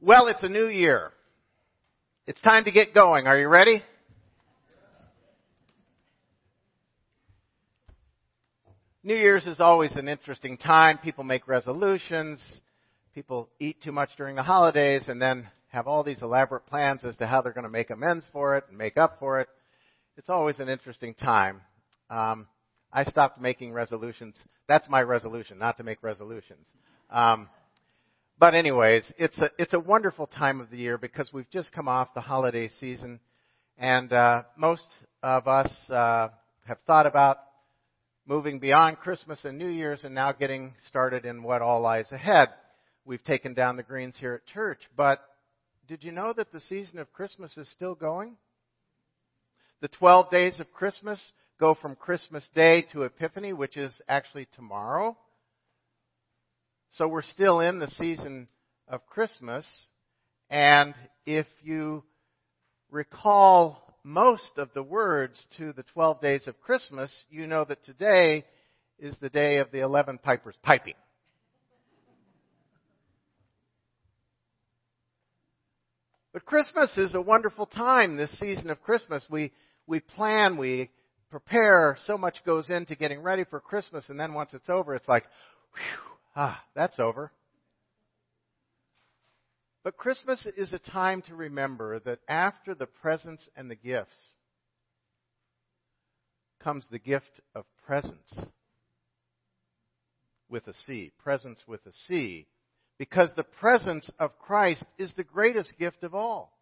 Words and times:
Well, 0.00 0.28
it's 0.28 0.44
a 0.44 0.48
new 0.48 0.68
year. 0.68 1.10
It's 2.28 2.40
time 2.40 2.62
to 2.64 2.70
get 2.70 2.94
going. 2.94 3.26
Are 3.26 3.36
you 3.36 3.48
ready? 3.48 3.82
New 9.02 9.16
Year's 9.16 9.44
is 9.48 9.58
always 9.58 9.96
an 9.96 10.06
interesting 10.06 10.56
time. 10.56 10.98
People 10.98 11.24
make 11.24 11.48
resolutions. 11.48 12.40
People 13.12 13.48
eat 13.58 13.82
too 13.82 13.90
much 13.90 14.10
during 14.16 14.36
the 14.36 14.42
holidays 14.44 15.06
and 15.08 15.20
then 15.20 15.48
have 15.66 15.88
all 15.88 16.04
these 16.04 16.22
elaborate 16.22 16.66
plans 16.66 17.04
as 17.04 17.16
to 17.16 17.26
how 17.26 17.42
they're 17.42 17.52
going 17.52 17.64
to 17.64 17.68
make 17.68 17.90
amends 17.90 18.24
for 18.32 18.56
it 18.56 18.62
and 18.68 18.78
make 18.78 18.96
up 18.96 19.18
for 19.18 19.40
it. 19.40 19.48
It's 20.16 20.28
always 20.28 20.60
an 20.60 20.68
interesting 20.68 21.14
time. 21.14 21.60
Um, 22.08 22.46
I 22.92 23.02
stopped 23.02 23.40
making 23.40 23.72
resolutions. 23.72 24.36
That's 24.68 24.88
my 24.88 25.02
resolution, 25.02 25.58
not 25.58 25.76
to 25.78 25.82
make 25.82 26.04
resolutions. 26.04 26.68
Um, 27.10 27.48
but 28.38 28.54
anyways, 28.54 29.10
it's 29.18 29.36
a 29.38 29.50
it's 29.58 29.74
a 29.74 29.80
wonderful 29.80 30.26
time 30.26 30.60
of 30.60 30.70
the 30.70 30.76
year 30.76 30.96
because 30.96 31.32
we've 31.32 31.50
just 31.50 31.72
come 31.72 31.88
off 31.88 32.14
the 32.14 32.20
holiday 32.20 32.68
season, 32.80 33.18
and 33.76 34.12
uh, 34.12 34.44
most 34.56 34.84
of 35.22 35.48
us 35.48 35.72
uh, 35.90 36.28
have 36.66 36.78
thought 36.86 37.06
about 37.06 37.38
moving 38.26 38.60
beyond 38.60 38.98
Christmas 38.98 39.44
and 39.44 39.58
New 39.58 39.68
Year's, 39.68 40.04
and 40.04 40.14
now 40.14 40.32
getting 40.32 40.74
started 40.88 41.24
in 41.24 41.42
what 41.42 41.62
all 41.62 41.80
lies 41.80 42.12
ahead. 42.12 42.48
We've 43.04 43.24
taken 43.24 43.54
down 43.54 43.76
the 43.76 43.82
greens 43.82 44.14
here 44.20 44.34
at 44.34 44.46
church, 44.46 44.80
but 44.96 45.20
did 45.88 46.04
you 46.04 46.12
know 46.12 46.32
that 46.34 46.52
the 46.52 46.60
season 46.60 46.98
of 46.98 47.12
Christmas 47.12 47.56
is 47.56 47.68
still 47.70 47.94
going? 47.94 48.36
The 49.80 49.88
12 49.88 50.30
days 50.30 50.60
of 50.60 50.72
Christmas 50.72 51.32
go 51.58 51.74
from 51.74 51.96
Christmas 51.96 52.46
Day 52.54 52.86
to 52.92 53.02
Epiphany, 53.02 53.52
which 53.52 53.76
is 53.76 54.00
actually 54.08 54.46
tomorrow. 54.54 55.16
So 56.92 57.06
we're 57.06 57.22
still 57.22 57.60
in 57.60 57.78
the 57.78 57.88
season 57.88 58.48
of 58.88 59.06
Christmas. 59.06 59.66
And 60.50 60.94
if 61.26 61.46
you 61.62 62.02
recall 62.90 63.82
most 64.02 64.52
of 64.56 64.70
the 64.74 64.82
words 64.82 65.46
to 65.58 65.72
the 65.72 65.82
12 65.94 66.20
days 66.20 66.48
of 66.48 66.60
Christmas, 66.60 67.12
you 67.30 67.46
know 67.46 67.64
that 67.64 67.84
today 67.84 68.44
is 68.98 69.14
the 69.20 69.28
day 69.28 69.58
of 69.58 69.70
the 69.70 69.80
11 69.80 70.18
pipers 70.18 70.56
piping. 70.62 70.94
But 76.32 76.44
Christmas 76.46 76.96
is 76.96 77.14
a 77.14 77.20
wonderful 77.20 77.66
time, 77.66 78.16
this 78.16 78.30
season 78.38 78.70
of 78.70 78.82
Christmas. 78.82 79.24
We, 79.30 79.52
we 79.86 80.00
plan, 80.00 80.56
we 80.56 80.90
prepare, 81.30 81.96
so 82.04 82.16
much 82.16 82.36
goes 82.46 82.70
into 82.70 82.94
getting 82.96 83.22
ready 83.22 83.44
for 83.44 83.60
Christmas, 83.60 84.04
and 84.08 84.18
then 84.18 84.34
once 84.34 84.54
it's 84.54 84.68
over, 84.68 84.94
it's 84.94 85.08
like, 85.08 85.24
whew, 85.74 86.07
Ah, 86.40 86.62
that's 86.72 87.00
over. 87.00 87.32
But 89.82 89.96
Christmas 89.96 90.46
is 90.56 90.72
a 90.72 90.78
time 90.78 91.20
to 91.22 91.34
remember 91.34 91.98
that 91.98 92.20
after 92.28 92.76
the 92.76 92.86
presents 92.86 93.50
and 93.56 93.68
the 93.68 93.74
gifts 93.74 94.14
comes 96.62 96.84
the 96.92 97.00
gift 97.00 97.40
of 97.56 97.64
presence 97.84 98.32
with 100.48 100.68
a 100.68 100.74
C. 100.86 101.10
Presence 101.18 101.60
with 101.66 101.84
a 101.86 101.92
C. 102.06 102.46
Because 102.98 103.32
the 103.34 103.42
presence 103.42 104.08
of 104.20 104.38
Christ 104.38 104.84
is 104.96 105.12
the 105.16 105.24
greatest 105.24 105.76
gift 105.76 106.04
of 106.04 106.14
all. 106.14 106.56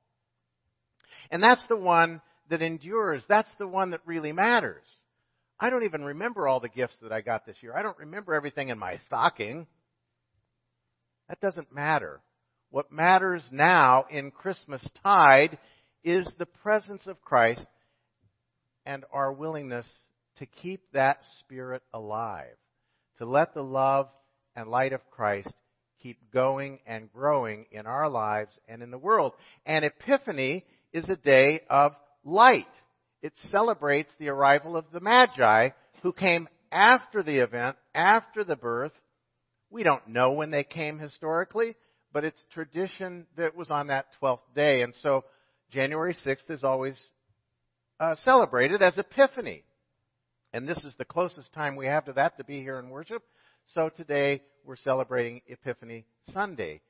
And 1.30 1.42
that's 1.42 1.66
the 1.69 1.77
one 1.77 2.22
that 2.48 2.62
endures. 2.62 3.24
That's 3.28 3.52
the 3.58 3.69
one 3.69 3.91
that 3.91 4.00
really 4.06 4.32
matters. 4.32 4.86
I 5.59 5.71
don't 5.71 5.85
even 5.85 6.05
remember 6.05 6.47
all 6.47 6.61
the 6.61 6.69
gifts 6.69 6.97
that 7.03 7.12
I 7.12 7.23
got 7.23 7.47
this 7.47 7.57
year. 7.62 7.75
I 7.75 7.83
don't 7.83 7.99
remember 7.99 8.35
everything 8.35 8.69
in 8.69 8.79
my 8.79 8.99
stocking. 9.07 9.67
That 11.29 11.41
doesn't 11.41 11.75
matter. 11.75 12.21
What 12.71 12.93
matters 12.93 13.43
now 13.51 14.05
in 14.11 14.31
Christmas 14.31 14.87
tide 15.03 15.59
is 16.05 16.31
the 16.39 16.47
presence 16.47 17.06
of 17.06 17.22
Christ 17.22 17.66
and 18.84 19.05
our 19.12 19.33
willingness 19.33 19.87
to 20.39 20.47
keep 20.47 20.83
that 20.93 21.19
spirit 21.41 21.83
alive. 21.93 22.56
To 23.19 23.25
let 23.25 23.55
the 23.55 23.62
love 23.62 24.09
and 24.55 24.69
light 24.69 24.93
of 24.93 25.00
Christ 25.11 25.53
keep 26.03 26.31
going 26.33 26.81
and 26.87 27.11
growing 27.12 27.66
in 27.71 27.87
our 27.87 28.11
lives 28.11 28.56
and 28.69 28.83
in 28.83 28.91
the 28.91 28.99
world. 28.99 29.33
And 29.65 29.84
Epiphany 29.84 30.65
is 30.93 31.09
a 31.09 31.16
day 31.16 31.62
of 31.71 31.93
light 32.25 32.66
it 33.26 33.32
celebrates 33.50 34.10
the 34.19 34.28
arrival 34.28 34.76
of 34.76 34.84
the 34.92 35.00
Magi 35.00 35.70
who 36.03 36.12
came 36.12 36.48
after 36.70 37.25
the 37.25 37.38
event, 37.38 37.76
after 37.92 38.44
the 38.44 38.54
birth. 38.54 38.92
We 39.69 39.82
don't 39.82 40.06
know 40.09 40.32
when 40.32 40.53
they 40.53 40.62
came 40.62 41.00
historically, 41.00 41.75
but 42.12 42.25
it's 42.25 42.42
tradition 42.54 43.26
that 43.36 43.56
was 43.56 43.69
on 43.69 43.88
that 43.88 44.06
12th 44.22 44.38
day. 44.54 44.82
And 44.82 44.94
so 44.94 45.25
January 45.72 46.15
6th 46.25 46.48
is 46.50 46.62
always 46.62 47.00
uh, 47.98 48.15
celebrated 48.15 48.81
as 48.81 48.97
Epiphany. 48.97 49.65
And 50.53 50.69
this 50.69 50.84
is 50.84 50.94
the 50.97 51.04
closest 51.04 51.53
time 51.53 51.75
we 51.75 51.86
have 51.86 52.04
to 52.04 52.12
that 52.12 52.36
to 52.36 52.44
be 52.44 52.60
here 52.60 52.78
in 52.78 52.91
worship. 52.91 53.25
So 53.75 53.88
today 53.88 54.41
we're 54.65 54.76
celebrating 54.76 55.41
Epiphany 55.48 56.06
Sunday. 56.28 56.81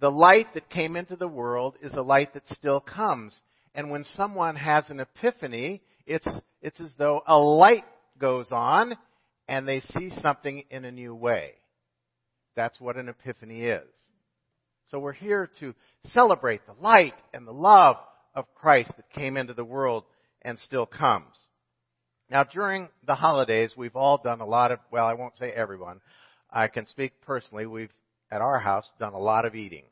The 0.00 0.10
light 0.10 0.54
that 0.54 0.70
came 0.70 0.94
into 0.94 1.16
the 1.16 1.26
world 1.26 1.74
is 1.82 1.94
a 1.94 2.02
light 2.02 2.34
that 2.34 2.46
still 2.46 2.78
comes. 2.78 3.36
And 3.78 3.92
when 3.92 4.02
someone 4.02 4.56
has 4.56 4.90
an 4.90 4.98
epiphany, 4.98 5.82
it's, 6.04 6.26
it's 6.60 6.80
as 6.80 6.92
though 6.98 7.22
a 7.28 7.38
light 7.38 7.84
goes 8.18 8.48
on 8.50 8.94
and 9.46 9.68
they 9.68 9.78
see 9.78 10.10
something 10.20 10.64
in 10.68 10.84
a 10.84 10.90
new 10.90 11.14
way. 11.14 11.52
That's 12.56 12.80
what 12.80 12.96
an 12.96 13.08
epiphany 13.08 13.66
is. 13.66 13.86
So 14.90 14.98
we're 14.98 15.12
here 15.12 15.48
to 15.60 15.76
celebrate 16.06 16.62
the 16.66 16.72
light 16.82 17.14
and 17.32 17.46
the 17.46 17.52
love 17.52 17.98
of 18.34 18.52
Christ 18.56 18.90
that 18.96 19.10
came 19.10 19.36
into 19.36 19.54
the 19.54 19.64
world 19.64 20.02
and 20.42 20.58
still 20.58 20.84
comes. 20.84 21.36
Now 22.28 22.42
during 22.42 22.88
the 23.06 23.14
holidays, 23.14 23.74
we've 23.76 23.94
all 23.94 24.18
done 24.18 24.40
a 24.40 24.44
lot 24.44 24.72
of, 24.72 24.80
well, 24.90 25.06
I 25.06 25.14
won't 25.14 25.36
say 25.36 25.52
everyone. 25.52 26.00
I 26.50 26.66
can 26.66 26.84
speak 26.86 27.12
personally. 27.24 27.66
We've, 27.66 27.92
at 28.28 28.40
our 28.40 28.58
house, 28.58 28.90
done 28.98 29.12
a 29.12 29.20
lot 29.20 29.44
of 29.44 29.54
eating. 29.54 29.84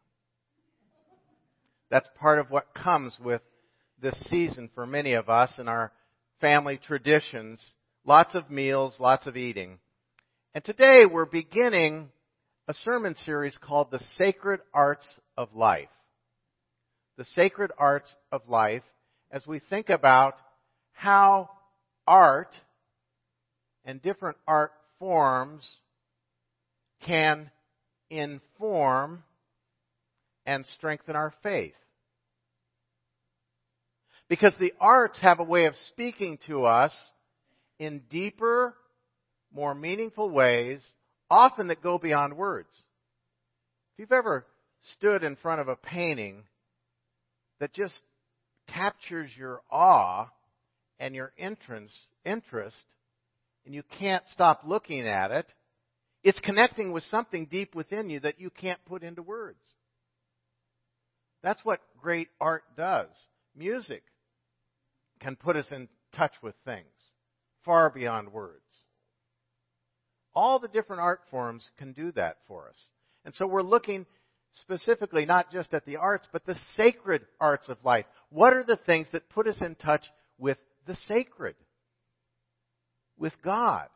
That's 1.89 2.09
part 2.19 2.41
of 2.41 2.51
what 2.51 2.75
comes 2.75 3.17
with 3.25 3.43
this 4.01 4.19
season 4.29 4.71
for 4.75 4.87
many 4.87 5.15
of 5.15 5.29
us 5.29 5.59
in 5.59 5.69
our 5.69 5.93
family 6.41 6.79
traditions. 6.79 7.61
Lots 8.05 8.35
of 8.35 8.51
meals, 8.51 8.95
lots 8.99 9.27
of 9.27 9.37
eating. 9.37 9.79
And 10.55 10.65
today 10.65 11.07
we're 11.11 11.27
beginning 11.27 12.11
a 12.69 12.75
sermon 12.75 13.15
series 13.15 13.57
called 13.59 13.91
The 13.91 14.03
Sacred 14.17 14.61
Arts 14.75 15.07
of 15.37 15.55
Life. 15.55 15.89
The 17.17 17.25
Sacred 17.25 17.71
Arts 17.79 18.15
of 18.31 18.43
Life 18.49 18.83
as 19.31 19.47
we 19.47 19.61
think 19.71 19.89
about 19.89 20.35
how 20.93 21.51
art 22.07 22.55
and 23.85 24.03
different 24.03 24.37
art 24.47 24.73
forms 24.99 25.69
can 27.07 27.51
inform 28.11 29.23
and 30.45 30.67
strengthen 30.77 31.17
our 31.17 31.33
faith. 31.43 31.75
Because 34.29 34.55
the 34.59 34.73
arts 34.81 35.19
have 35.23 35.39
a 35.39 35.45
way 35.45 35.67
of 35.67 35.75
speaking 35.91 36.39
to 36.47 36.65
us 36.65 36.95
in 37.79 38.03
deeper, 38.11 38.75
more 39.53 39.75
meaningful 39.75 40.31
ways, 40.31 40.85
often 41.31 41.69
that 41.69 41.83
go 41.83 41.99
beyond 41.99 42.37
words. 42.37 42.69
If 43.95 44.01
you've 44.01 44.13
ever 44.13 44.45
stood 44.97 45.23
in 45.23 45.37
front 45.37 45.61
of 45.61 45.69
a 45.69 45.77
painting 45.77 46.43
that 47.61 47.73
just 47.73 48.01
captures 48.69 49.31
your 49.37 49.61
awe 49.71 50.29
and 50.99 51.15
your 51.15 51.33
interest, 51.37 51.95
and 52.25 53.75
you 53.75 53.83
can't 53.99 54.27
stop 54.29 54.63
looking 54.67 55.07
at 55.07 55.31
it, 55.31 55.47
it's 56.25 56.41
connecting 56.41 56.93
with 56.93 57.05
something 57.05 57.47
deep 57.47 57.75
within 57.75 58.11
you 58.11 58.19
that 58.21 58.41
you 58.41 58.51
can't 58.51 58.85
put 58.87 59.03
into 59.05 59.23
words. 59.23 59.61
That's 61.43 61.65
what 61.65 61.81
great 62.03 62.29
art 62.41 62.65
does. 62.77 63.09
Music 63.55 64.03
can 65.21 65.37
put 65.37 65.57
us 65.57 65.67
in 65.71 65.89
touch 66.15 66.33
with 66.43 66.55
things 66.65 66.87
far 67.65 67.91
beyond 67.91 68.33
words. 68.33 68.63
All 70.35 70.59
the 70.59 70.69
different 70.69 71.03
art 71.03 71.21
forms 71.31 71.69
can 71.79 71.93
do 71.93 72.13
that 72.13 72.39
for 72.47 72.69
us. 72.69 72.77
And 73.25 73.35
so 73.35 73.47
we're 73.47 73.63
looking 73.63 74.07
specifically 74.63 75.27
not 75.27 75.51
just 75.51 75.75
at 75.75 75.85
the 75.85 75.97
arts, 75.97 76.27
but 76.33 76.47
the 76.47 76.57
sacred 76.75 77.23
arts 77.41 77.69
of 77.69 77.79
life. 77.85 78.07
What 78.31 78.53
are 78.53 78.65
the 78.65 78.77
things 78.77 79.09
that 79.13 79.29
put 79.29 79.49
us 79.49 79.61
in 79.61 79.75
touch 79.75 80.05
with 80.39 80.59
the 80.87 80.97
sacred? 81.09 81.57
With 83.19 83.33
God. 83.43 83.89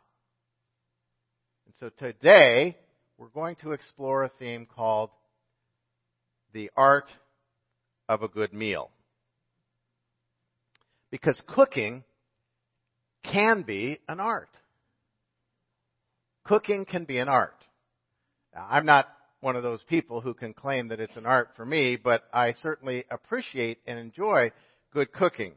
And 1.66 1.74
so 1.78 1.90
today, 2.04 2.76
we're 3.18 3.28
going 3.28 3.56
to 3.56 3.72
explore 3.72 4.24
a 4.24 4.30
theme 4.38 4.66
called 4.66 5.10
the 6.52 6.70
art 6.76 7.10
of 8.08 8.22
a 8.22 8.28
good 8.28 8.52
meal. 8.52 8.90
Because 11.10 11.40
cooking 11.48 12.04
can 13.24 13.62
be 13.62 13.98
an 14.08 14.20
art. 14.20 14.50
Cooking 16.44 16.84
can 16.84 17.04
be 17.04 17.18
an 17.18 17.28
art. 17.28 17.54
Now, 18.54 18.66
I'm 18.70 18.86
not 18.86 19.08
one 19.40 19.56
of 19.56 19.62
those 19.62 19.82
people 19.84 20.20
who 20.20 20.34
can 20.34 20.52
claim 20.52 20.88
that 20.88 21.00
it's 21.00 21.16
an 21.16 21.26
art 21.26 21.50
for 21.56 21.64
me, 21.64 21.96
but 21.96 22.24
I 22.32 22.52
certainly 22.54 23.04
appreciate 23.10 23.78
and 23.86 23.98
enjoy 23.98 24.52
good 24.92 25.12
cooking. 25.12 25.54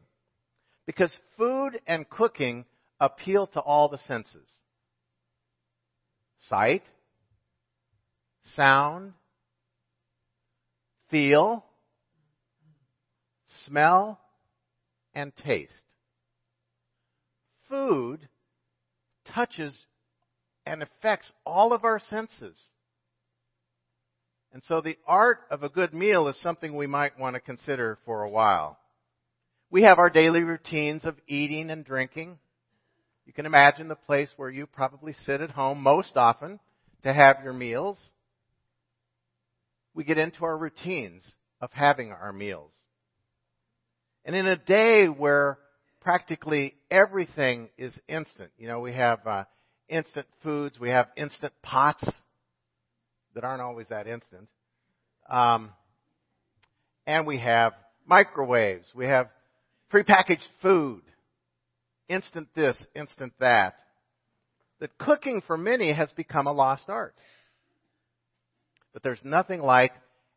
Because 0.86 1.14
food 1.36 1.80
and 1.86 2.08
cooking 2.08 2.64
appeal 3.00 3.46
to 3.48 3.60
all 3.60 3.88
the 3.88 3.98
senses. 3.98 4.48
Sight, 6.48 6.82
sound, 8.54 9.14
feel, 11.10 11.64
smell, 13.66 14.20
and 15.14 15.34
taste. 15.36 15.72
Food 17.68 18.28
touches 19.32 19.74
and 20.66 20.82
affects 20.82 21.32
all 21.44 21.72
of 21.72 21.84
our 21.84 22.00
senses. 22.00 22.56
And 24.52 24.62
so 24.64 24.80
the 24.80 24.96
art 25.06 25.38
of 25.50 25.62
a 25.62 25.68
good 25.68 25.92
meal 25.92 26.28
is 26.28 26.40
something 26.40 26.76
we 26.76 26.86
might 26.86 27.18
want 27.18 27.34
to 27.34 27.40
consider 27.40 27.98
for 28.04 28.22
a 28.22 28.30
while. 28.30 28.78
We 29.70 29.82
have 29.82 29.98
our 29.98 30.10
daily 30.10 30.42
routines 30.42 31.04
of 31.04 31.16
eating 31.26 31.70
and 31.70 31.84
drinking. 31.84 32.38
You 33.26 33.32
can 33.32 33.46
imagine 33.46 33.88
the 33.88 33.96
place 33.96 34.28
where 34.36 34.50
you 34.50 34.66
probably 34.66 35.14
sit 35.24 35.40
at 35.40 35.50
home 35.50 35.82
most 35.82 36.16
often 36.16 36.60
to 37.02 37.12
have 37.12 37.42
your 37.42 37.52
meals. 37.52 37.98
We 39.94 40.04
get 40.04 40.18
into 40.18 40.44
our 40.44 40.56
routines 40.56 41.28
of 41.60 41.70
having 41.72 42.12
our 42.12 42.32
meals. 42.32 42.70
And 44.24 44.34
in 44.34 44.46
a 44.46 44.56
day 44.56 45.06
where 45.06 45.58
practically 46.00 46.74
everything 46.90 47.68
is 47.76 47.92
instant, 48.08 48.50
you 48.58 48.68
know, 48.68 48.80
we 48.80 48.92
have 48.92 49.26
uh, 49.26 49.44
instant 49.88 50.26
foods, 50.42 50.78
we 50.78 50.90
have 50.90 51.08
instant 51.16 51.52
pots 51.62 52.08
that 53.34 53.44
aren't 53.44 53.62
always 53.62 53.86
that 53.88 54.06
instant, 54.06 54.48
um, 55.28 55.70
and 57.06 57.26
we 57.26 57.38
have 57.38 57.74
microwaves, 58.06 58.86
we 58.94 59.06
have 59.06 59.28
prepackaged 59.92 60.46
food, 60.62 61.02
instant 62.08 62.48
this, 62.54 62.82
instant 62.94 63.32
that. 63.40 63.74
That 64.80 64.98
cooking 64.98 65.40
for 65.46 65.56
many 65.56 65.92
has 65.92 66.10
become 66.12 66.46
a 66.46 66.52
lost 66.52 66.88
art. 66.88 67.14
But 68.92 69.02
there's 69.02 69.20
nothing 69.24 69.60
like 69.60 69.92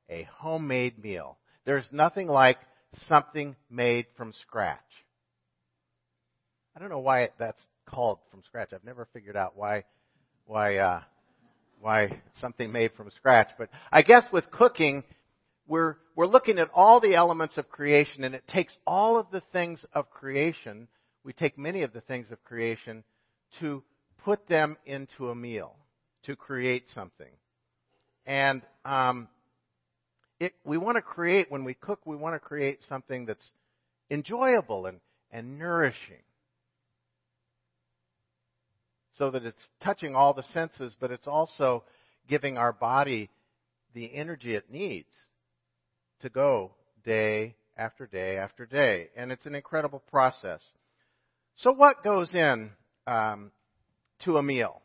a 0.09 0.27
homemade 0.37 1.03
meal. 1.03 1.37
There's 1.65 1.87
nothing 1.91 2.27
like 2.27 2.57
something 3.07 3.55
made 3.69 4.05
from 4.15 4.33
scratch. 4.41 4.79
I 6.75 6.79
don't 6.79 6.89
know 6.89 6.99
why 6.99 7.29
that's 7.39 7.61
called 7.87 8.19
from 8.29 8.43
scratch. 8.45 8.71
I've 8.73 8.83
never 8.83 9.07
figured 9.13 9.35
out 9.35 9.57
why 9.57 9.83
why 10.45 10.77
uh, 10.77 11.01
why 11.81 12.21
something 12.35 12.71
made 12.71 12.91
from 12.93 13.09
scratch. 13.11 13.49
But 13.57 13.69
I 13.91 14.01
guess 14.01 14.25
with 14.31 14.49
cooking, 14.51 15.03
we're 15.67 15.95
we're 16.15 16.27
looking 16.27 16.59
at 16.59 16.69
all 16.73 16.99
the 16.99 17.15
elements 17.15 17.57
of 17.57 17.69
creation, 17.69 18.23
and 18.23 18.35
it 18.35 18.47
takes 18.47 18.75
all 18.85 19.19
of 19.19 19.27
the 19.31 19.41
things 19.51 19.85
of 19.93 20.09
creation. 20.09 20.87
We 21.23 21.33
take 21.33 21.57
many 21.57 21.83
of 21.83 21.93
the 21.93 22.01
things 22.01 22.27
of 22.31 22.43
creation 22.43 23.03
to 23.59 23.83
put 24.23 24.47
them 24.47 24.77
into 24.85 25.29
a 25.29 25.35
meal, 25.35 25.75
to 26.23 26.35
create 26.35 26.85
something, 26.93 27.31
and 28.25 28.61
um, 28.85 29.27
it, 30.39 30.53
we 30.63 30.77
want 30.77 30.97
to 30.97 31.01
create 31.01 31.51
when 31.51 31.63
we 31.63 31.73
cook. 31.73 31.99
We 32.05 32.15
want 32.15 32.35
to 32.35 32.39
create 32.39 32.79
something 32.87 33.25
that's 33.25 33.51
enjoyable 34.09 34.85
and 34.85 34.99
and 35.31 35.59
nourishing 35.59 36.23
so 39.17 39.31
that 39.31 39.43
it's 39.43 39.67
touching 39.83 40.15
all 40.15 40.33
the 40.33 40.43
senses, 40.43 40.95
but 40.99 41.11
it's 41.11 41.27
also 41.27 41.83
giving 42.27 42.57
our 42.57 42.71
body 42.71 43.29
the 43.93 44.13
energy 44.13 44.53
it 44.53 44.71
needs 44.71 45.09
to 46.21 46.29
go 46.29 46.71
day 47.03 47.55
after 47.77 48.05
day 48.05 48.37
after 48.37 48.65
day. 48.65 49.09
And 49.15 49.31
it's 49.31 49.45
an 49.45 49.55
incredible 49.55 50.03
process. 50.11 50.61
So, 51.57 51.73
what 51.73 52.03
goes 52.03 52.33
in 52.33 52.71
um, 53.07 53.51
to 54.25 54.37
a 54.37 54.43
meal? 54.43 54.81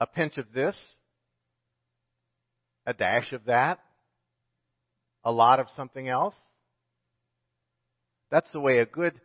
A 0.00 0.06
pinch 0.06 0.38
of 0.38 0.52
this, 0.52 0.78
a 2.86 2.94
dash 2.94 3.32
of 3.32 3.44
that, 3.46 3.80
a 5.24 5.32
lot 5.32 5.60
of 5.60 5.66
something 5.76 6.08
else. 6.08 6.34
That's 8.30 8.50
the 8.52 8.60
way 8.60 8.78
a 8.78 8.86
good 8.86 9.20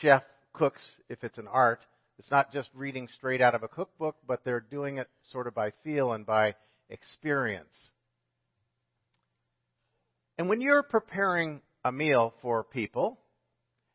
chef 0.00 0.22
cooks 0.52 0.82
if 1.08 1.24
it's 1.24 1.38
an 1.38 1.48
art. 1.48 1.80
It's 2.18 2.30
not 2.30 2.52
just 2.52 2.70
reading 2.74 3.08
straight 3.16 3.40
out 3.40 3.54
of 3.54 3.62
a 3.62 3.68
cookbook, 3.68 4.16
but 4.26 4.44
they're 4.44 4.60
doing 4.60 4.98
it 4.98 5.08
sort 5.32 5.46
of 5.46 5.54
by 5.54 5.72
feel 5.82 6.12
and 6.12 6.24
by 6.24 6.54
experience. 6.88 7.74
And 10.38 10.48
when 10.48 10.60
you're 10.60 10.82
preparing 10.82 11.62
a 11.84 11.92
meal 11.92 12.34
for 12.40 12.64
people 12.64 13.18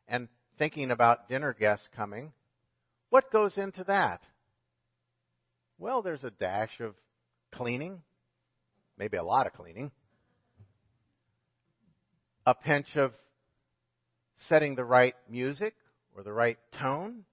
and 0.07 0.27
thinking 0.57 0.91
about 0.91 1.29
dinner 1.29 1.55
guests 1.57 1.87
coming, 1.95 2.33
what 3.09 3.31
goes 3.31 3.57
into 3.57 3.83
that? 3.85 4.21
Well, 5.79 6.01
there's 6.01 6.25
a 6.25 6.29
dash 6.29 6.81
of 6.81 6.93
cleaning, 7.53 8.01
maybe 8.97 9.15
a 9.15 9.23
lot 9.23 9.47
of 9.47 9.53
cleaning, 9.53 9.91
a 12.45 12.53
pinch 12.53 12.97
of 12.97 13.13
setting 14.47 14.75
the 14.75 14.83
right 14.83 15.15
music 15.29 15.73
or 16.17 16.23
the 16.23 16.33
right 16.33 16.57
tone, 16.77 17.23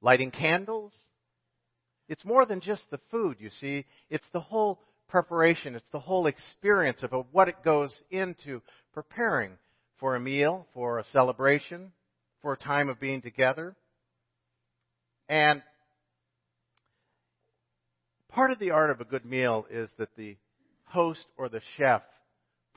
lighting 0.00 0.30
candles. 0.30 0.92
It's 2.08 2.24
more 2.24 2.46
than 2.46 2.60
just 2.60 2.84
the 2.92 3.00
food, 3.10 3.38
you 3.40 3.50
see. 3.50 3.86
It's 4.08 4.28
the 4.32 4.40
whole 4.40 4.78
preparation, 5.08 5.74
it's 5.74 5.84
the 5.90 5.98
whole 5.98 6.28
experience 6.28 7.02
of 7.02 7.10
what 7.32 7.48
it 7.48 7.64
goes 7.64 7.98
into 8.12 8.62
preparing 8.94 9.58
for 9.98 10.14
a 10.14 10.20
meal, 10.20 10.68
for 10.74 11.00
a 11.00 11.04
celebration, 11.06 11.90
for 12.40 12.52
a 12.52 12.56
time 12.56 12.88
of 12.88 13.00
being 13.00 13.20
together. 13.20 13.74
And 15.28 15.60
part 18.32 18.50
of 18.50 18.58
the 18.58 18.70
art 18.70 18.90
of 18.90 19.00
a 19.00 19.04
good 19.04 19.24
meal 19.24 19.66
is 19.70 19.90
that 19.98 20.14
the 20.16 20.36
host 20.84 21.24
or 21.36 21.48
the 21.48 21.60
chef 21.76 22.02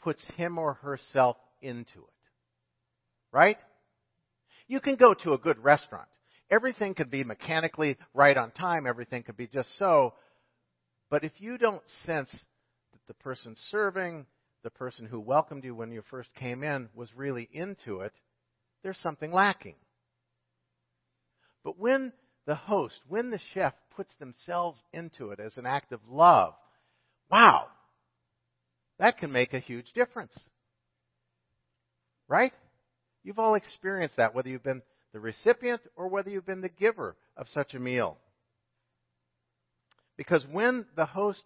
puts 0.01 0.23
him 0.35 0.57
or 0.57 0.75
herself 0.75 1.37
into 1.61 1.99
it. 1.99 2.13
Right? 3.31 3.57
You 4.67 4.79
can 4.79 4.95
go 4.95 5.13
to 5.13 5.33
a 5.33 5.37
good 5.37 5.63
restaurant. 5.63 6.07
Everything 6.51 6.93
could 6.93 7.09
be 7.09 7.23
mechanically 7.23 7.97
right 8.13 8.37
on 8.37 8.51
time, 8.51 8.85
everything 8.85 9.23
could 9.23 9.37
be 9.37 9.47
just 9.47 9.69
so. 9.77 10.13
But 11.09 11.23
if 11.23 11.31
you 11.37 11.57
don't 11.57 11.81
sense 12.05 12.31
that 12.31 13.01
the 13.07 13.13
person 13.15 13.55
serving, 13.71 14.25
the 14.63 14.69
person 14.69 15.05
who 15.05 15.19
welcomed 15.19 15.63
you 15.63 15.75
when 15.75 15.91
you 15.91 16.03
first 16.09 16.29
came 16.35 16.63
in, 16.63 16.89
was 16.93 17.09
really 17.15 17.49
into 17.51 18.01
it, 18.01 18.13
there's 18.83 18.99
something 18.99 19.31
lacking. 19.31 19.75
But 21.63 21.79
when 21.79 22.13
the 22.45 22.55
host, 22.55 22.99
when 23.07 23.31
the 23.31 23.39
chef 23.53 23.73
puts 23.95 24.13
themselves 24.15 24.79
into 24.93 25.31
it 25.31 25.39
as 25.39 25.57
an 25.57 25.65
act 25.65 25.91
of 25.91 25.99
love, 26.09 26.53
wow, 27.31 27.67
that 28.99 29.17
can 29.17 29.31
make 29.31 29.53
a 29.53 29.59
huge 29.59 29.91
difference. 29.93 30.37
Right? 32.27 32.53
You've 33.23 33.39
all 33.39 33.55
experienced 33.55 34.17
that, 34.17 34.33
whether 34.35 34.49
you've 34.49 34.63
been 34.63 34.81
the 35.13 35.19
recipient 35.19 35.81
or 35.95 36.07
whether 36.07 36.29
you've 36.29 36.45
been 36.45 36.61
the 36.61 36.69
giver 36.69 37.15
of 37.37 37.47
such 37.53 37.73
a 37.73 37.79
meal. 37.79 38.17
Because 40.17 40.45
when 40.51 40.85
the 40.95 41.05
host 41.05 41.43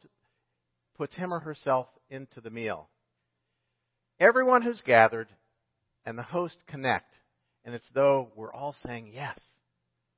puts 0.98 1.16
him 1.16 1.34
or 1.34 1.40
herself 1.40 1.88
into 2.10 2.42
the 2.42 2.50
meal, 2.50 2.90
everyone 4.20 4.62
who's 4.62 4.82
gathered 4.82 5.28
and 6.06 6.18
the 6.18 6.24
host 6.24 6.58
connect, 6.68 7.14
and 7.64 7.74
it's 7.74 7.86
though 7.94 8.30
we're 8.36 8.54
all 8.54 8.76
saying 8.84 9.12
yes. 9.14 9.40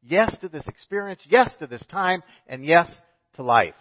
Yes 0.04 0.36
to 0.42 0.50
this 0.50 0.68
experience, 0.68 1.22
yes 1.30 1.52
to 1.60 1.68
this 1.68 1.86
time, 1.88 2.24
and 2.48 2.66
yes 2.66 2.92
to 3.36 3.44
life. 3.44 3.76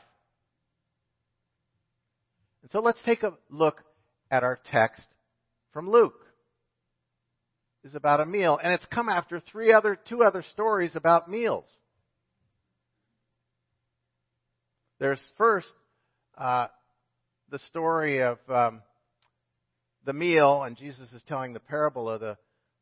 And 2.62 2.70
so 2.70 2.80
let's 2.80 3.00
take 3.04 3.22
a 3.22 3.32
look 3.48 3.82
at 4.30 4.44
our 4.44 4.58
text 4.70 5.06
from 5.72 5.88
Luke 5.88 6.20
is 7.82 7.94
about 7.94 8.20
a 8.20 8.26
meal, 8.26 8.58
and 8.62 8.72
it's 8.72 8.86
come 8.86 9.08
after 9.08 9.40
three 9.40 9.72
other, 9.72 9.98
two 10.08 10.22
other 10.22 10.42
stories 10.52 10.94
about 10.94 11.30
meals. 11.30 11.64
There's 14.98 15.20
first 15.38 15.72
uh, 16.36 16.66
the 17.48 17.58
story 17.60 18.22
of 18.22 18.38
um, 18.50 18.82
the 20.04 20.12
meal, 20.12 20.62
and 20.62 20.76
Jesus 20.76 21.10
is 21.12 21.22
telling 21.26 21.54
the 21.54 21.60
parable 21.60 22.10
of 22.10 22.20
the 22.20 22.36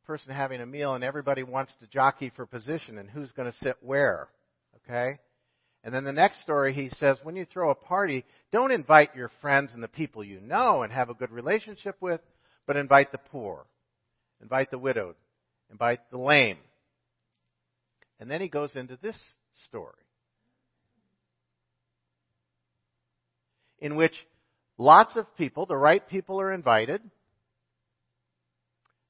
person 0.09 0.33
having 0.33 0.59
a 0.59 0.65
meal 0.65 0.95
and 0.95 1.03
everybody 1.03 1.43
wants 1.43 1.71
to 1.79 1.85
jockey 1.85 2.31
for 2.35 2.47
position 2.47 2.97
and 2.97 3.07
who's 3.07 3.31
going 3.33 3.47
to 3.47 3.55
sit 3.59 3.77
where. 3.81 4.27
Okay? 4.77 5.19
And 5.83 5.93
then 5.93 6.03
the 6.03 6.11
next 6.11 6.41
story 6.41 6.73
he 6.73 6.89
says, 6.95 7.17
when 7.21 7.35
you 7.35 7.45
throw 7.45 7.69
a 7.69 7.75
party, 7.75 8.25
don't 8.51 8.71
invite 8.71 9.15
your 9.15 9.29
friends 9.39 9.69
and 9.71 9.83
the 9.83 9.87
people 9.87 10.23
you 10.23 10.41
know 10.41 10.81
and 10.81 10.91
have 10.91 11.11
a 11.11 11.13
good 11.13 11.29
relationship 11.29 11.95
with, 12.01 12.21
but 12.65 12.75
invite 12.75 13.11
the 13.11 13.19
poor, 13.19 13.67
invite 14.41 14.71
the 14.71 14.79
widowed, 14.79 15.13
invite 15.69 15.99
the 16.09 16.17
lame. 16.17 16.57
And 18.19 18.31
then 18.31 18.41
he 18.41 18.47
goes 18.47 18.75
into 18.75 18.97
this 19.03 19.15
story 19.67 19.93
in 23.77 23.95
which 23.95 24.15
lots 24.79 25.15
of 25.15 25.27
people, 25.37 25.67
the 25.67 25.77
right 25.77 26.09
people, 26.09 26.41
are 26.41 26.51
invited 26.51 26.99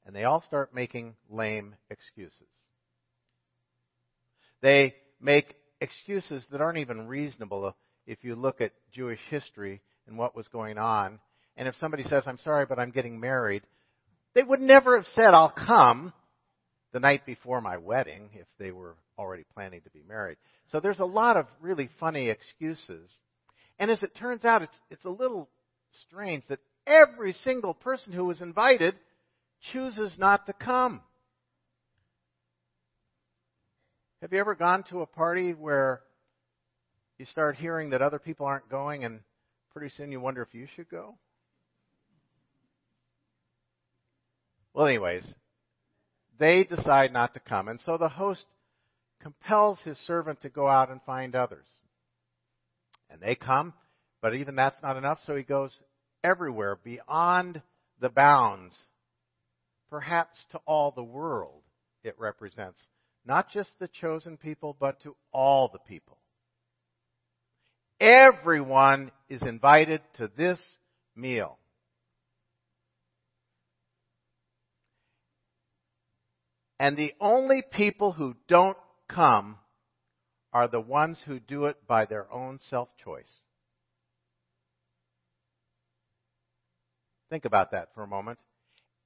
and 0.10 0.16
they 0.16 0.24
all 0.24 0.42
start 0.42 0.74
making 0.74 1.14
lame 1.30 1.76
excuses. 1.92 2.48
They 4.60 4.96
make 5.22 5.54
excuses 5.80 6.44
that 6.52 6.62
aren't 6.62 6.80
even 6.80 7.08
reasonable 7.08 7.76
if 8.08 8.18
you 8.24 8.34
look 8.34 8.60
at 8.60 8.72
Jewish 8.92 9.20
history 9.30 9.82
and 10.08 10.18
what 10.18 10.36
was 10.36 10.48
going 10.48 10.80
on. 10.80 11.20
And 11.56 11.68
if 11.68 11.76
somebody 11.76 12.02
says, 12.02 12.24
I'm 12.26 12.40
sorry, 12.40 12.66
but 12.66 12.80
I'm 12.80 12.90
getting 12.90 13.20
married, 13.20 13.62
they 14.34 14.42
would 14.42 14.62
never 14.62 14.96
have 14.96 15.06
said, 15.14 15.36
I'll 15.36 15.54
come 15.56 16.12
the 16.92 17.00
night 17.00 17.28
before 17.28 17.62
my 17.62 17.78
wedding 17.78 18.32
if 18.34 18.48
they 18.58 18.72
were 18.72 18.96
already 19.16 19.46
planning 19.54 19.82
to 19.82 19.92
be 19.92 20.02
married. 20.10 20.38
So 20.72 20.80
there's 20.80 20.98
a 20.98 21.06
lot 21.06 21.38
of 21.38 21.46
really 21.62 21.88
funny 22.00 22.32
excuses. 22.32 23.12
And 23.78 23.92
as 23.92 24.02
it 24.02 24.16
turns 24.16 24.44
out, 24.44 24.64
it's, 24.64 24.80
it's 24.90 25.06
a 25.06 25.10
little 25.12 25.48
strange 26.08 26.46
that 26.50 26.62
every 26.88 27.34
single 27.34 27.76
person 27.76 28.12
who 28.12 28.26
was 28.26 28.42
invited 28.42 28.96
chooses 29.72 30.16
not 30.18 30.46
to 30.48 30.54
come. 30.54 31.02
Have 34.22 34.34
you 34.34 34.40
ever 34.40 34.56
gone 34.56 34.84
to 34.90 35.02
a 35.02 35.06
party 35.06 35.54
where 35.54 36.02
you 37.18 37.26
start 37.26 37.56
hearing 37.56 37.92
that 37.92 38.02
other 38.02 38.20
people 38.20 38.46
aren't 38.46 38.70
going 38.70 39.06
and 39.06 39.22
pretty 39.72 39.90
soon 39.90 40.12
you 40.12 40.20
wonder 40.20 40.42
if 40.42 40.54
you 40.54 40.68
should 40.76 40.90
go? 40.90 41.16
Well, 44.74 44.88
anyways, 44.88 45.26
they 46.38 46.64
decide 46.64 47.14
not 47.14 47.34
to 47.34 47.40
come. 47.40 47.68
And 47.68 47.80
so 47.82 47.98
the 47.98 48.10
host 48.10 48.46
compels 49.22 49.80
his 49.82 49.98
servant 50.00 50.42
to 50.42 50.50
go 50.50 50.68
out 50.68 50.90
and 50.90 51.02
find 51.04 51.36
others. 51.36 51.66
And 53.10 53.22
they 53.22 53.36
come, 53.36 53.74
but 54.22 54.36
even 54.36 54.56
that's 54.56 54.82
not 54.82 54.98
enough, 54.98 55.20
so 55.26 55.36
he 55.36 55.44
goes 55.44 55.76
everywhere 56.24 56.78
beyond 56.84 57.62
the 58.00 58.10
bounds, 58.10 58.76
perhaps 59.90 60.38
to 60.52 60.60
all 60.66 60.92
the 60.92 61.04
world 61.04 61.64
it 62.04 62.16
represents. 62.18 62.80
Not 63.26 63.50
just 63.50 63.72
the 63.80 63.88
chosen 63.88 64.38
people, 64.38 64.76
but 64.80 65.02
to 65.04 65.16
all 65.32 65.70
the 65.72 65.80
people. 65.80 66.18
Everyone 68.00 69.12
is 69.28 69.42
invited 69.42 70.02
to 70.16 70.32
this 70.38 70.64
meal. 71.16 71.58
And 76.80 76.96
the 76.96 77.14
only 77.20 77.62
people 77.62 78.14
who 78.14 78.36
don't 78.48 78.78
come 79.10 79.58
are 80.54 80.70
the 80.70 80.80
ones 80.80 81.22
who 81.26 81.40
do 81.40 81.66
it 81.66 81.76
by 81.86 82.06
their 82.06 82.32
own 82.32 82.60
self 82.70 82.88
choice. 83.04 83.30
Think 87.30 87.46
about 87.46 87.72
that 87.72 87.90
for 87.94 88.04
a 88.04 88.08
moment. 88.08 88.40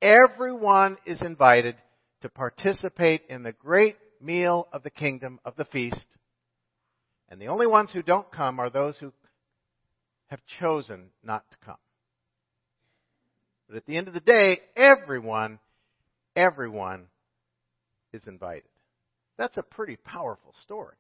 Everyone 0.04 0.98
is 1.06 1.22
invited 1.22 1.78
to 2.24 2.30
participate 2.30 3.22
in 3.30 3.42
the 3.42 3.54
great 3.54 3.96
meal 4.20 4.68
of 4.74 4.84
the 4.84 4.90
kingdom 4.90 5.40
of 5.46 5.56
the 5.56 5.64
feast. 5.64 6.06
And 7.30 7.40
the 7.40 7.48
only 7.48 7.68
ones 7.68 7.90
who 7.94 8.02
don't 8.02 8.30
come 8.30 8.60
are 8.60 8.70
those 8.70 8.98
who 8.98 9.14
have 10.28 10.42
chosen 10.60 11.06
not 11.24 11.50
to 11.52 11.58
come. 11.66 11.78
But 13.70 13.78
at 13.78 13.86
the 13.86 13.96
end 13.96 14.10
of 14.10 14.14
the 14.14 14.20
day, 14.20 14.60
everyone, 14.76 15.60
everyone 16.36 17.06
is 18.12 18.28
invited. 18.28 18.68
That's 19.38 19.56
a 19.56 19.64
pretty 19.64 19.96
powerful 19.96 20.54
story 20.64 20.98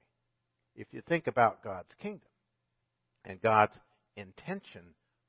if 0.78 0.88
you 0.92 1.02
think 1.02 1.28
about 1.28 1.62
God's 1.62 1.94
kingdom 2.02 2.22
and 3.26 3.42
God's 3.42 3.78
intention 4.16 4.82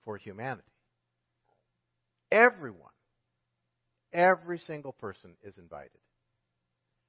for 0.04 0.16
humanity. 0.16 0.62
Everyone, 2.30 2.93
every 4.14 4.58
single 4.60 4.92
person 4.92 5.32
is 5.42 5.58
invited. 5.58 5.90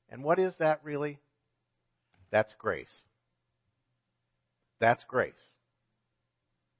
And 0.10 0.24
what 0.24 0.40
is 0.40 0.54
that 0.60 0.82
really? 0.84 1.20
That's 2.32 2.54
grace. 2.60 2.94
That's 4.80 5.04
grace. 5.06 5.34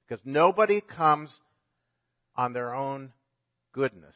Because 0.06 0.22
nobody 0.24 0.82
comes 0.82 1.34
on 2.36 2.52
their 2.52 2.74
own 2.74 3.12
goodness 3.72 4.14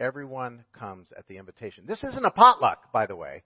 Everyone 0.00 0.64
comes 0.72 1.06
at 1.16 1.26
the 1.28 1.38
invitation. 1.38 1.84
This 1.86 2.02
isn't 2.02 2.24
a 2.24 2.30
potluck, 2.30 2.92
by 2.92 3.06
the 3.06 3.14
way. 3.14 3.42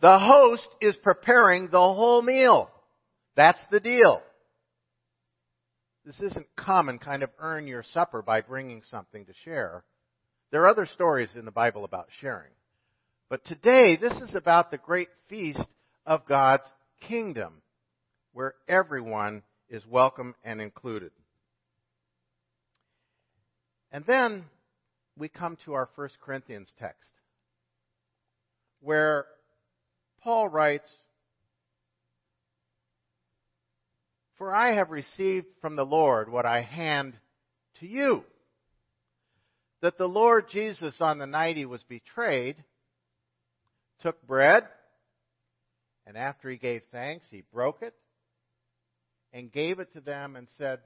The 0.00 0.18
host 0.18 0.68
is 0.80 0.96
preparing 0.96 1.68
the 1.70 1.78
whole 1.78 2.22
meal. 2.22 2.70
That's 3.34 3.62
the 3.70 3.80
deal. 3.80 4.22
This 6.08 6.30
isn't 6.30 6.46
come 6.56 6.88
and 6.88 6.98
kind 6.98 7.22
of 7.22 7.28
earn 7.38 7.66
your 7.66 7.82
supper 7.82 8.22
by 8.22 8.40
bringing 8.40 8.82
something 8.82 9.26
to 9.26 9.34
share. 9.44 9.84
There 10.50 10.62
are 10.62 10.68
other 10.68 10.86
stories 10.86 11.28
in 11.36 11.44
the 11.44 11.50
Bible 11.50 11.84
about 11.84 12.08
sharing. 12.22 12.52
But 13.28 13.44
today, 13.44 13.98
this 14.00 14.16
is 14.22 14.34
about 14.34 14.70
the 14.70 14.78
great 14.78 15.10
feast 15.28 15.68
of 16.06 16.24
God's 16.24 16.64
kingdom, 17.06 17.60
where 18.32 18.54
everyone 18.66 19.42
is 19.68 19.84
welcome 19.84 20.34
and 20.42 20.62
included. 20.62 21.10
And 23.92 24.02
then 24.06 24.46
we 25.14 25.28
come 25.28 25.58
to 25.66 25.74
our 25.74 25.90
1 25.94 26.08
Corinthians 26.24 26.72
text, 26.78 27.10
where 28.80 29.26
Paul 30.22 30.48
writes, 30.48 30.90
For 34.38 34.54
I 34.54 34.74
have 34.74 34.90
received 34.90 35.46
from 35.60 35.76
the 35.76 35.84
Lord 35.84 36.30
what 36.30 36.46
I 36.46 36.62
hand 36.62 37.14
to 37.80 37.86
you. 37.86 38.24
That 39.82 39.98
the 39.98 40.06
Lord 40.06 40.46
Jesus, 40.50 40.96
on 41.00 41.18
the 41.18 41.26
night 41.26 41.56
he 41.56 41.66
was 41.66 41.82
betrayed, 41.84 42.56
took 44.00 44.24
bread, 44.26 44.64
and 46.06 46.16
after 46.16 46.48
he 46.48 46.56
gave 46.56 46.82
thanks, 46.90 47.26
he 47.30 47.42
broke 47.52 47.82
it 47.82 47.94
and 49.32 49.52
gave 49.52 49.78
it 49.78 49.92
to 49.92 50.00
them 50.00 50.36
and 50.36 50.48
said, 50.56 50.80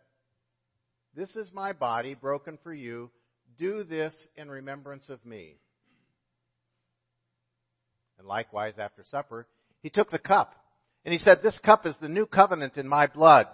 this 1.15 1.37
is 1.37 1.53
my 1.53 1.73
body 1.73 2.15
broken 2.15 2.59
for 2.63 2.73
you. 2.73 3.11
Do 3.59 3.85
this 3.85 4.15
in 4.35 4.49
remembrance 4.49 5.09
of 5.11 5.25
me. 5.27 5.57
And 8.19 8.27
likewise, 8.27 8.75
after 8.79 9.05
supper, 9.11 9.47
he 9.83 9.91
took 9.91 10.11
the 10.11 10.19
cup 10.19 10.55
and 11.05 11.13
he 11.13 11.19
said, 11.19 11.43
This 11.43 11.59
cup 11.65 11.87
is 11.87 11.95
the 12.01 12.09
new 12.09 12.27
covenant 12.27 12.77
in 12.77 12.89
my 12.89 13.07
blood. 13.07 13.47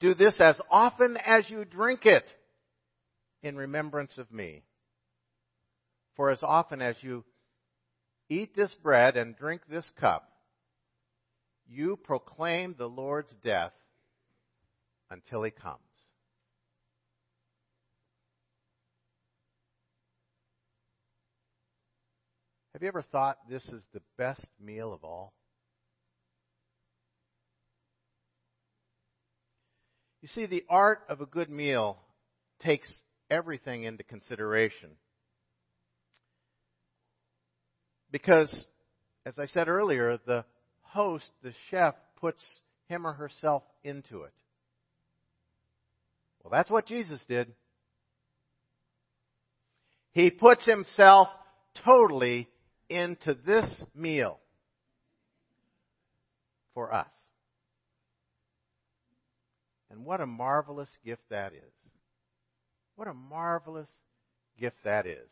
Do 0.00 0.14
this 0.14 0.40
as 0.40 0.60
often 0.70 1.16
as 1.16 1.48
you 1.48 1.64
drink 1.64 2.06
it 2.06 2.24
in 3.42 3.56
remembrance 3.56 4.18
of 4.18 4.30
me. 4.32 4.64
For 6.16 6.30
as 6.30 6.42
often 6.42 6.82
as 6.82 6.96
you 7.00 7.24
eat 8.28 8.54
this 8.54 8.74
bread 8.82 9.16
and 9.16 9.36
drink 9.36 9.62
this 9.68 9.88
cup, 9.98 10.28
you 11.66 11.96
proclaim 11.96 12.74
the 12.76 12.88
Lord's 12.88 13.34
death 13.42 13.72
until 15.10 15.42
he 15.42 15.50
comes. 15.50 15.78
Have 22.72 22.82
you 22.82 22.88
ever 22.88 23.02
thought 23.02 23.38
this 23.48 23.64
is 23.66 23.82
the 23.92 24.00
best 24.18 24.46
meal 24.60 24.92
of 24.92 25.04
all? 25.04 25.34
You 30.22 30.28
see, 30.28 30.46
the 30.46 30.64
art 30.68 31.00
of 31.08 31.20
a 31.20 31.26
good 31.26 31.50
meal 31.50 31.98
takes 32.60 32.90
everything 33.28 33.82
into 33.82 34.04
consideration. 34.04 34.90
Because, 38.12 38.66
as 39.26 39.38
I 39.40 39.46
said 39.46 39.66
earlier, 39.66 40.18
the 40.24 40.44
host, 40.82 41.28
the 41.42 41.52
chef, 41.70 41.94
puts 42.20 42.44
him 42.86 43.04
or 43.04 43.12
herself 43.12 43.64
into 43.82 44.22
it. 44.22 44.32
Well, 46.42 46.52
that's 46.52 46.70
what 46.70 46.86
Jesus 46.86 47.20
did. 47.28 47.52
He 50.12 50.30
puts 50.30 50.64
himself 50.64 51.28
totally 51.84 52.48
into 52.88 53.34
this 53.46 53.66
meal 53.94 54.38
for 56.74 56.94
us. 56.94 57.08
And 59.92 60.06
what 60.06 60.22
a 60.22 60.26
marvelous 60.26 60.88
gift 61.04 61.22
that 61.30 61.52
is. 61.52 61.72
What 62.96 63.08
a 63.08 63.14
marvelous 63.14 63.88
gift 64.58 64.76
that 64.84 65.06
is. 65.06 65.28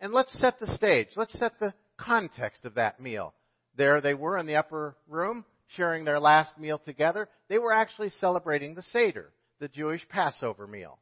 And 0.00 0.12
let's 0.12 0.32
set 0.40 0.58
the 0.58 0.74
stage. 0.74 1.08
Let's 1.16 1.38
set 1.38 1.52
the 1.60 1.72
context 1.96 2.64
of 2.64 2.74
that 2.74 3.00
meal. 3.00 3.32
There 3.76 4.00
they 4.00 4.14
were 4.14 4.36
in 4.38 4.46
the 4.46 4.56
upper 4.56 4.96
room, 5.08 5.44
sharing 5.76 6.04
their 6.04 6.18
last 6.18 6.58
meal 6.58 6.80
together. 6.84 7.28
They 7.48 7.58
were 7.58 7.72
actually 7.72 8.10
celebrating 8.10 8.74
the 8.74 8.82
Seder, 8.82 9.30
the 9.60 9.68
Jewish 9.68 10.06
Passover 10.08 10.66
meal. 10.66 10.98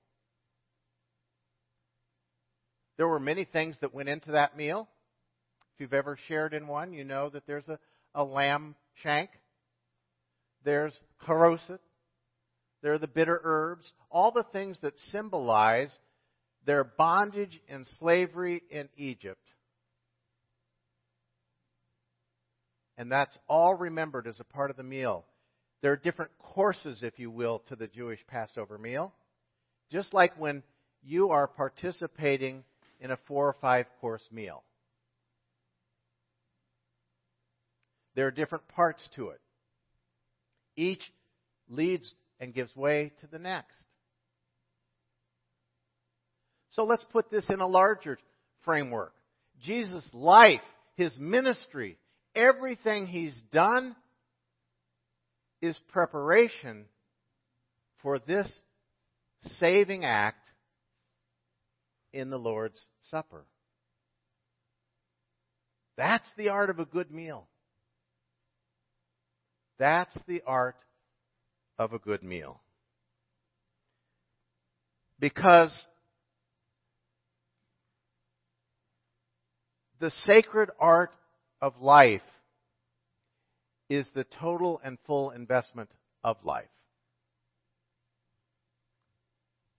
There 2.99 3.09
were 3.09 3.21
many 3.21 3.45
things 3.45 3.77
that 3.81 3.95
went 3.95 4.09
into 4.09 4.33
that 4.33 4.57
meal. 4.57 4.89
If 5.75 5.81
you've 5.81 5.95
ever 5.95 6.19
shared 6.27 6.53
in 6.53 6.67
one, 6.67 6.93
you 6.93 7.05
know 7.05 7.31
that 7.31 7.47
there's 7.47 7.69
a, 7.69 7.79
a 8.15 8.25
lamb 8.25 8.75
shank. 9.03 9.31
There's 10.65 10.99
haroset, 11.27 11.79
There 12.83 12.93
are 12.93 12.99
the 12.99 13.07
bitter 13.07 13.41
herbs, 13.43 13.93
all 14.11 14.31
the 14.31 14.47
things 14.53 14.79
that 14.83 14.99
symbolize 15.11 15.95
their 16.65 16.85
bondage 16.85 17.61
and 17.69 17.87
slavery 17.99 18.63
in 18.71 18.89
Egypt. 18.97 19.41
And 22.97 23.11
that's 23.11 23.37
all 23.49 23.75
remembered 23.75 24.27
as 24.27 24.41
a 24.41 24.45
part 24.45 24.71
of 24.71 24.77
the 24.77 24.83
meal. 24.83 25.25
There 25.83 25.93
are 25.93 25.97
different 25.97 26.33
courses, 26.39 27.03
if 27.03 27.19
you 27.19 27.31
will, 27.31 27.61
to 27.69 27.77
the 27.77 27.87
Jewish 27.87 28.21
Passover 28.27 28.79
meal. 28.79 29.13
Just 29.91 30.13
like 30.13 30.33
when 30.39 30.63
you 31.03 31.31
are 31.31 31.47
participating 31.47 32.65
in 33.01 33.11
a 33.11 33.19
four 33.29 33.47
or 33.47 33.57
five 33.61 33.87
course 34.01 34.27
meal. 34.33 34.63
There 38.15 38.27
are 38.27 38.33
different 38.33 38.67
parts 38.69 39.09
to 39.15 39.29
it. 39.29 39.41
Each 40.77 41.03
leads 41.69 42.13
and 42.41 42.55
gives 42.55 42.75
way 42.77 43.13
to 43.21 43.27
the 43.27 43.39
next. 43.39 43.77
So 46.71 46.85
let's 46.85 47.05
put 47.13 47.31
this 47.31 47.47
in 47.49 47.61
a 47.61 47.67
larger 47.67 48.19
framework. 48.65 49.13
Jesus' 49.63 50.09
life, 50.13 50.61
his 50.97 51.17
ministry, 51.19 51.99
everything 52.35 53.07
he's 53.07 53.41
done 53.53 53.97
is 55.61 55.79
preparation 55.89 56.85
for 58.03 58.19
this 58.21 58.49
saving 59.43 60.05
act 60.05 60.47
in 62.13 62.31
the 62.31 62.39
Lord's 62.39 62.81
Supper. 63.11 63.45
That's 65.97 66.29
the 66.37 66.51
art 66.51 66.71
of 66.71 66.79
a 66.79 66.85
good 66.85 67.11
meal. 67.11 67.49
That's 69.79 70.17
the 70.29 70.43
art 70.47 70.77
of 71.79 71.93
a 71.93 71.99
good 71.99 72.23
meal. 72.23 72.61
Because 75.21 75.87
the 80.01 80.11
sacred 80.25 80.71
art 80.79 81.11
of 81.61 81.75
life 81.81 82.23
is 83.89 84.07
the 84.15 84.25
total 84.25 84.81
and 84.85 84.99
full 85.07 85.31
investment 85.31 85.91
of 86.23 86.37
life. 86.45 86.69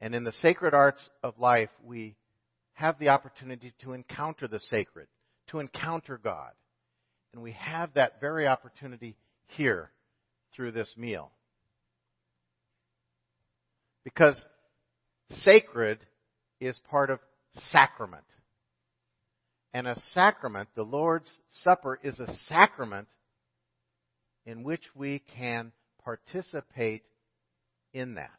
And 0.01 0.15
in 0.15 0.23
the 0.23 0.31
sacred 0.31 0.73
arts 0.73 1.09
of 1.23 1.39
life, 1.39 1.69
we 1.85 2.15
have 2.73 2.97
the 2.99 3.09
opportunity 3.09 3.73
to 3.83 3.93
encounter 3.93 4.47
the 4.47 4.59
sacred, 4.59 5.07
to 5.47 5.59
encounter 5.59 6.17
God. 6.17 6.51
And 7.33 7.43
we 7.43 7.51
have 7.51 7.93
that 7.93 8.19
very 8.21 8.47
opportunity 8.47 9.17
here 9.47 9.91
through 10.55 10.71
this 10.71 10.93
meal. 10.97 11.31
Because 14.13 14.43
sacred 15.29 15.99
is 16.59 16.79
part 16.89 17.11
of 17.11 17.19
sacrament. 17.71 18.25
And 19.71 19.87
a 19.87 19.99
sacrament, 20.13 20.69
the 20.75 20.83
Lord's 20.83 21.31
Supper, 21.61 21.99
is 22.03 22.19
a 22.19 22.33
sacrament 22.47 23.07
in 24.47 24.63
which 24.63 24.81
we 24.95 25.21
can 25.37 25.71
participate 26.03 27.03
in 27.93 28.15
that. 28.15 28.31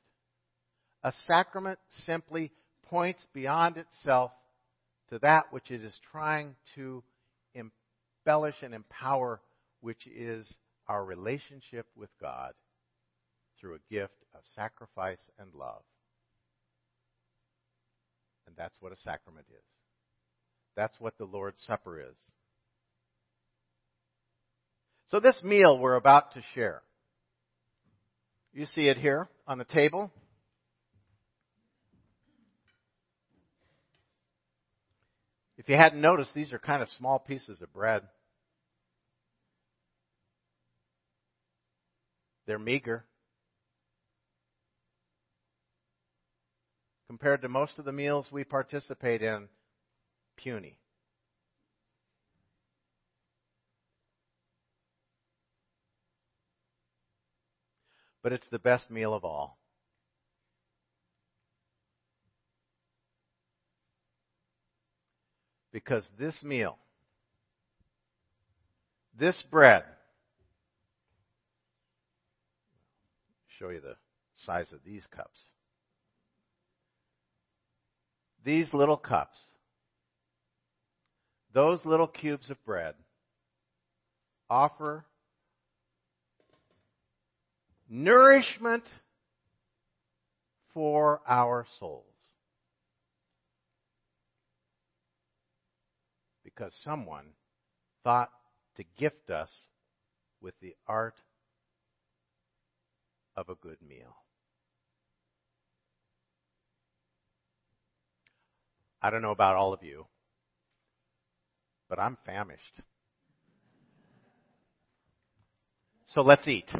A 1.04 1.12
sacrament 1.28 1.78
simply 2.04 2.50
points 2.86 3.24
beyond 3.32 3.76
itself 3.76 4.32
to 5.10 5.20
that 5.20 5.52
which 5.52 5.70
it 5.70 5.84
is 5.84 5.94
trying 6.10 6.56
to 6.74 7.04
embellish 7.54 8.56
and 8.62 8.74
empower, 8.74 9.40
which 9.82 10.04
is 10.08 10.52
our 10.88 11.04
relationship 11.04 11.86
with 11.96 12.10
God 12.20 12.54
through 13.60 13.74
a 13.74 13.92
gift 13.92 14.14
of 14.34 14.40
sacrifice 14.54 15.20
and 15.38 15.52
love. 15.54 15.82
And 18.46 18.56
that's 18.56 18.76
what 18.80 18.92
a 18.92 18.96
sacrament 18.96 19.46
is. 19.50 19.64
That's 20.76 20.98
what 20.98 21.18
the 21.18 21.24
Lord's 21.24 21.60
Supper 21.62 22.00
is. 22.00 22.16
So, 25.08 25.20
this 25.20 25.42
meal 25.42 25.78
we're 25.78 25.96
about 25.96 26.34
to 26.34 26.42
share, 26.54 26.82
you 28.52 28.66
see 28.66 28.88
it 28.88 28.96
here 28.96 29.28
on 29.46 29.58
the 29.58 29.64
table. 29.64 30.10
If 35.58 35.68
you 35.68 35.76
hadn't 35.76 36.00
noticed, 36.00 36.32
these 36.32 36.52
are 36.52 36.58
kind 36.58 36.80
of 36.80 36.88
small 36.88 37.18
pieces 37.18 37.60
of 37.60 37.72
bread. 37.72 38.02
They're 42.46 42.58
meager. 42.58 43.04
Compared 47.10 47.42
to 47.42 47.48
most 47.48 47.76
of 47.80 47.84
the 47.84 47.90
meals 47.90 48.28
we 48.30 48.44
participate 48.44 49.20
in, 49.20 49.48
puny. 50.36 50.78
But 58.22 58.32
it's 58.32 58.46
the 58.52 58.60
best 58.60 58.92
meal 58.92 59.12
of 59.12 59.24
all. 59.24 59.58
Because 65.72 66.04
this 66.16 66.40
meal, 66.44 66.78
this 69.18 69.36
bread, 69.50 69.82
show 73.58 73.70
you 73.70 73.80
the 73.80 73.96
size 74.36 74.72
of 74.72 74.78
these 74.86 75.08
cups. 75.10 75.49
These 78.50 78.74
little 78.74 78.96
cups, 78.96 79.38
those 81.54 81.86
little 81.86 82.08
cubes 82.08 82.50
of 82.50 82.56
bread, 82.64 82.96
offer 84.50 85.04
nourishment 87.88 88.82
for 90.74 91.20
our 91.28 91.64
souls. 91.78 92.04
Because 96.42 96.72
someone 96.82 97.26
thought 98.02 98.32
to 98.78 98.84
gift 98.98 99.30
us 99.30 99.50
with 100.40 100.54
the 100.60 100.74
art 100.88 101.14
of 103.36 103.48
a 103.48 103.54
good 103.54 103.78
meal. 103.80 104.16
I 109.02 109.10
don't 109.10 109.22
know 109.22 109.30
about 109.30 109.56
all 109.56 109.72
of 109.72 109.82
you, 109.82 110.06
but 111.88 111.98
I'm 111.98 112.18
famished. 112.26 112.80
So 116.06 116.22
let's 116.22 116.46
eat. 116.48 116.70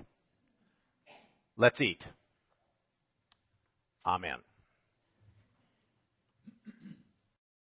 Let's 1.57 1.81
eat. 1.81 2.05
Amen. 4.05 4.39